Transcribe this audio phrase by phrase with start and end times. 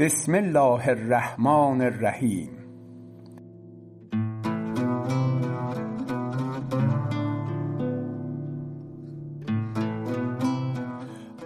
[0.00, 2.50] بسم الله الرحمن الرحیم.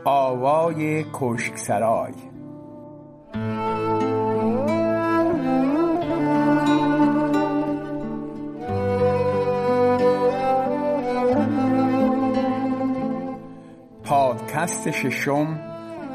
[0.04, 2.12] آوای کشکسرای
[14.04, 15.58] پادکست ششم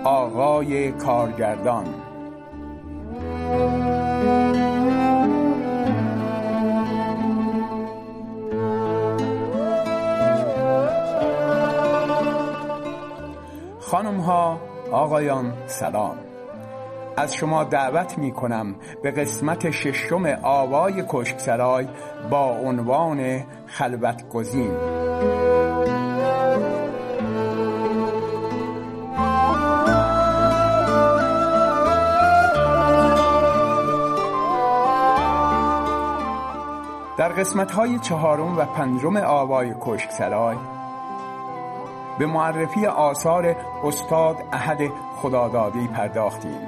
[0.03, 2.08] آقای کارگردان.
[13.91, 14.59] خانم ها
[14.91, 16.17] آقایان سلام.
[17.17, 21.87] از شما دعوت می کنم به قسمت ششم آوای کشکسرای
[22.29, 24.71] با عنوان خلوت گزین
[37.17, 40.57] در قسمت های چهارم و پنجم آوای کشکسرای
[42.19, 46.59] به معرفی آثار استاد احد خدادادی پرداختیم.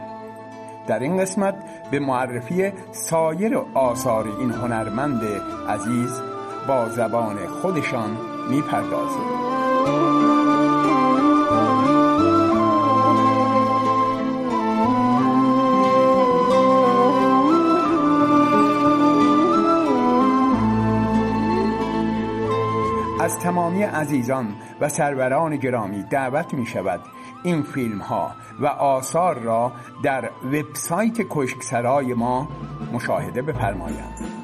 [0.87, 1.55] در این قسمت
[1.91, 5.21] به معرفی سایر آثار این هنرمند
[5.69, 6.21] عزیز
[6.67, 8.17] با زبان خودشان
[8.49, 10.50] می‌پردازیم.
[23.43, 27.01] تمامی عزیزان و سروران گرامی دعوت می شود
[27.43, 29.71] این فیلم ها و آثار را
[30.03, 32.47] در وبسایت کشکسرای ما
[32.93, 34.40] مشاهده بفرمایند.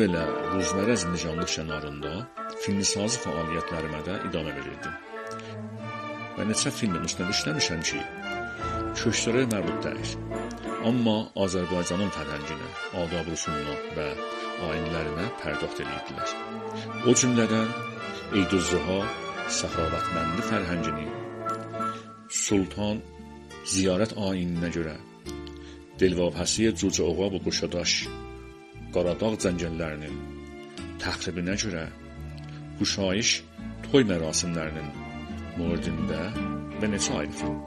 [0.00, 0.20] Habelə
[0.54, 2.10] Ruzmərə Zincanlıq şənarında
[2.64, 4.94] filmsaz fəaliyyətlərimə də idamə verirdim.
[6.38, 8.00] Və neçə filmin üstündə işləmişəm ki,
[8.96, 10.14] köçlərə mərbut deyil.
[10.88, 12.70] Amma Azərbaycanın fərhənginə,
[13.02, 14.06] adab-rüsumuna və
[14.70, 16.32] ayinlərinə pərdəxt edirdilər.
[17.04, 17.68] O cümlədən
[18.40, 18.98] Eydüzzuha,
[19.58, 21.06] Səxavətməndi fərhəngini,
[22.40, 23.04] Sultan
[23.68, 24.96] ziyarət ayininə görə
[26.00, 28.00] Delvapəsi Cücə Oğa və Qoşadaş
[28.90, 30.14] Qaradağ cəngəllərinin
[30.98, 31.84] təxribinə görə
[32.80, 33.30] Quşayış
[33.84, 34.88] toy mərasimlərinin
[35.60, 36.24] mövridində
[36.80, 37.60] və neçə ayrı film.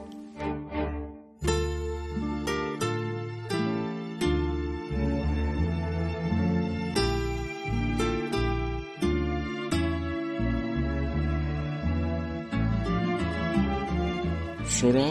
[14.76, 15.06] Sonra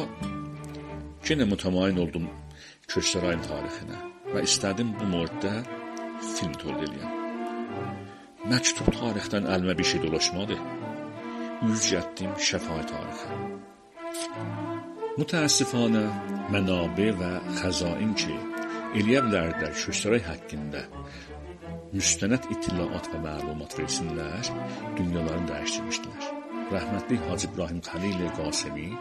[1.26, 2.28] yenə mütəmayin oldum
[2.92, 4.04] Köçsərayın tarixinə
[4.36, 5.82] və istədim bu mövriddə
[6.24, 7.24] سیلی طور دلیم.
[8.46, 10.58] مکتوب تاریختن علم بیشی دلاشماده
[11.70, 13.28] یز جدیم شفای تاریخه
[15.18, 16.10] متاسفانه
[16.50, 18.34] منابع و خزائن که
[18.96, 20.88] الیب لردر ششترای حقینده
[21.94, 24.42] مستند اطلاعات و معلومات ریسنده
[24.98, 26.14] دنیا لرم درشتی میشتنه
[26.72, 28.98] رحمتی حاجی براهیم قلیل قاسمی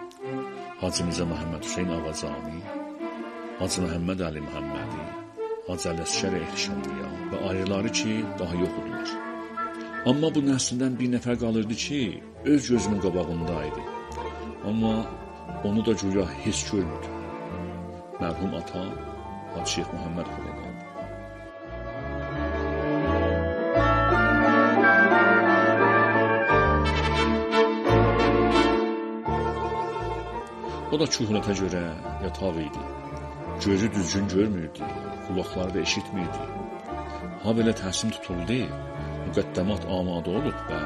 [0.80, 2.62] حاجی میزا محمد حسین آوازانی
[3.60, 5.01] حاجی محمد علی محمدی.
[5.72, 9.12] Ələsgər Ehtişamlıya və ayrıları ki, daha yox idilər.
[10.10, 12.00] Amma bu nəslindən bir nəfər qalırdı ki,
[12.44, 13.82] öz gözümün qabağında idi.
[14.68, 14.94] Amma
[15.64, 17.14] onu da güya heç görmürdüm.
[18.20, 18.92] Mərhum atam
[19.54, 20.72] Hacı Şeyx Muhammed Xodadad.
[30.92, 31.86] O da kühnətə görə
[32.24, 32.82] yataq idi.
[33.66, 34.82] Gözü düzgün görmürdü,
[35.28, 36.42] qulaqları da eşitmirdi.
[37.42, 38.56] Ha belə təhsim tutuldu,
[39.26, 40.80] müqəddəmat amadə olub və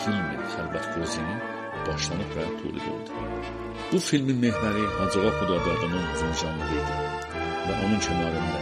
[0.00, 1.38] filmin Xəlbət Qozinin
[1.86, 3.22] başlanıb və tul edildi.
[3.92, 6.98] Bu filmin mehməri Hacığa Xudadadının fincanlığı idi
[7.68, 8.60] və onun kənarında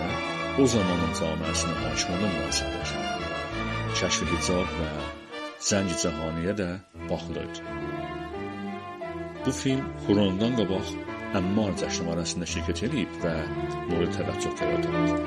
[0.62, 3.26] o zamanın camiəsinə hakim olan münasibətlər,
[3.98, 4.92] kəşf-i hicab və
[5.72, 6.70] zəngi cəhaniyə də
[7.10, 7.66] baxılırdı.
[9.46, 10.96] Bu film Qurandan qabaq
[11.34, 13.28] اما از شماره شرکت لیپ و
[13.90, 15.26] مورد توجه قرار داد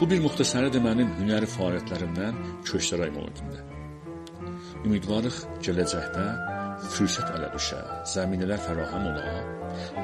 [0.00, 2.36] Bu bir muxtəsəri mənim hünəri fəaliyyətlərimdən
[2.68, 3.62] köşdərək olundu.
[4.86, 6.26] Ümidvarıq gələcəkdə
[6.94, 7.80] fürsət ələ düşə,
[8.12, 9.32] zəminələr fərahəm ola,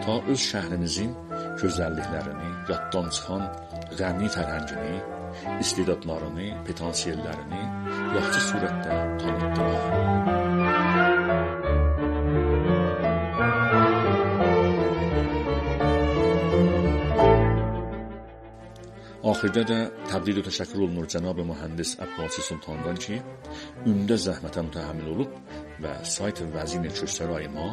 [0.03, 1.15] ta öz şəhrimizin
[1.63, 3.47] gözəlliklərini, yaddan çıxan
[4.01, 4.97] qəmli fərhəngini
[5.61, 7.63] istedadlarını, potensiallarını
[8.17, 10.15] yaxşı surətdə tanıtdılar.
[19.25, 19.77] Axirdə də
[20.11, 23.17] təbdil və təşəkkür olunur cənab mühəndis Əbbasi Sultandan ki,
[23.89, 25.39] ümdə zəhmətə mütəhəmmil olub
[25.85, 27.71] və sayt vəzini Köşsərayıma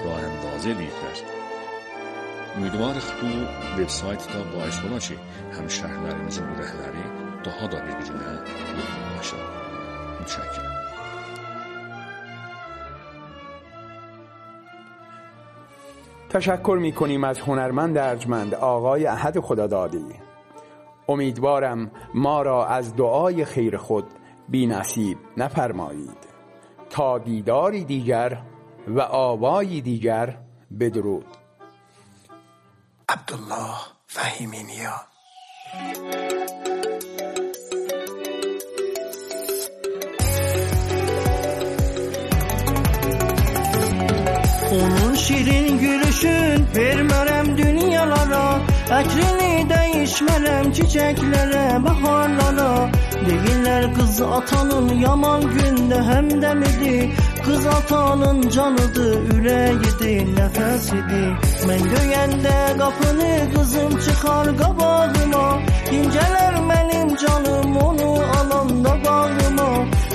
[0.00, 1.39] rah endazi ediblər.
[2.58, 3.30] Ümidvarıq bu
[3.78, 5.16] veb-sayt da bais ola ki,
[5.54, 7.04] həm şəhərlərimizin ürəkləri
[7.46, 8.32] daha da bir-birinə
[8.80, 9.42] yaxınlaşır.
[10.20, 10.76] Mütşəkkirəm.
[16.30, 20.04] تشکر می کنیم از هنرمند ارجمند آقای احد خدادادی.
[21.08, 24.04] امیدوارم ما را از دعای خیر خود
[24.48, 26.30] بی نصیب نفرمایید.
[26.90, 28.42] تا دیداری دیگر
[28.88, 30.36] و آوایی دیگر
[30.80, 31.39] بدرود.
[33.10, 35.06] Abdullah Fahiminiya.
[44.72, 48.60] Onun şirin gülüşün vermerem dünyalara
[48.90, 52.90] Ekrini değişmerem çiçeklere baharlara
[53.26, 57.10] Değiller kız atanın yaman günde hem de midi
[57.44, 61.30] Qız atanın canıdır, ürəyidir, nəfəsidir
[61.68, 65.46] Mən döyəndə qapını qızım çıxar qabağıma
[65.98, 69.70] İncələr mənim canım onu alanda bağıma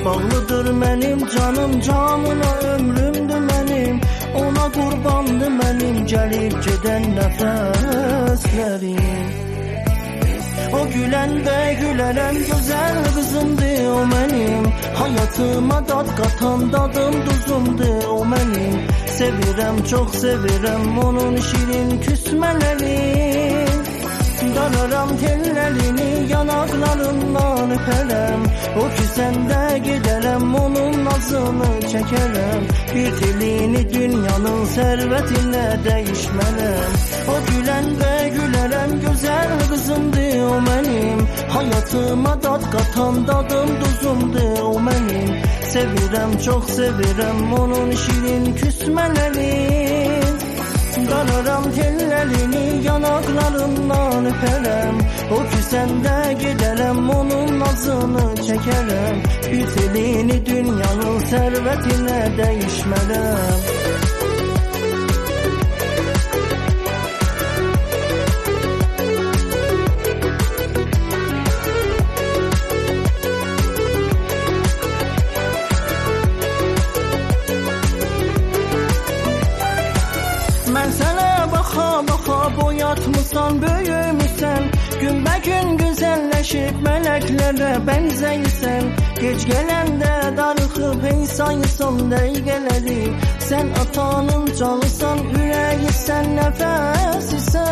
[0.05, 3.95] Bağlıdır mənim canım canına ömrümdür mənim
[4.43, 9.03] Ona qurbandı mənim gəlib gedən nəfəslərim
[10.79, 12.95] O gülen de gülerem güzel
[13.95, 14.65] o benim.
[14.95, 18.75] Hayatıma dad katan dadım duzumdu o benim.
[19.07, 23.25] Sevirem çok sevirem onun şirin küsmeleri.
[24.55, 28.43] Dalaram tellerini yanaklarından öperem
[28.79, 32.61] O küsende giderem onun nazını çekerem
[32.95, 36.91] Bir telini dünyanın servetine değişmelem
[37.29, 41.27] O gülen ve gülerem güzel kızımdı o benim.
[41.49, 43.69] Hayatıma dad katan dadım
[44.05, 49.75] duzumdu o benim Sevirem çok sevirem onun şirin küsmeleri.
[51.09, 54.97] Dalaram tellerini yanaklarından öperem.
[55.31, 59.23] O küsende giderem onun nazını çekerem.
[59.51, 63.74] Bir telini dünyanın servetine değişmelem
[83.35, 84.63] boyatmısan, böyümüsən
[85.01, 88.85] Günbə-gün gözəlləşib mələklərə bənzəyirsən
[89.19, 93.03] Gec gələndə darıxıb hey sayırsan dəqiqələri
[93.47, 97.65] Sən atanın canısan, ürəyisən, nəfəsisən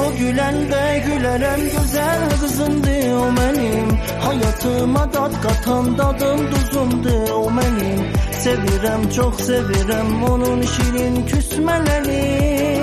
[0.00, 3.88] O güləndə gülərəm gözəl qızımdı o mənim
[4.26, 8.04] Hayatıma dad qatan dadım duzumdu o mənim
[8.44, 12.79] Sevirəm, çox sevirəm onun şirin küsmələri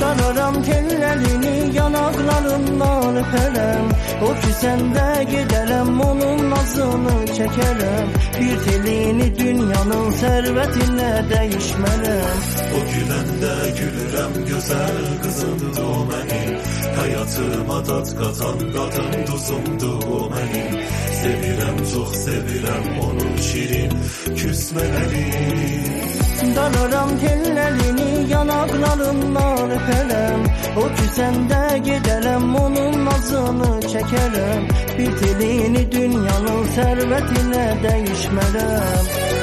[0.00, 3.88] Dararam tellerini yanaklarından öperem.
[4.24, 8.08] O küsende giderem onun nazını çekerem.
[8.40, 12.36] Bir telini dünyanın servetine değişmelem.
[12.76, 16.54] O güləndə gülürəm gözəl qızımdı o mənim
[16.98, 20.72] Həyatıma dad qatan qadın duzumdu o mənim
[21.20, 23.92] Sevirəm, çox sevirəm onun şirin
[24.40, 30.44] küsmələri Dalaram tellerini yanaklarından öperem.
[30.76, 34.68] O küsende giderem onun nazını çekerem
[34.98, 39.39] Bir telini dünyanın servetine değişmelem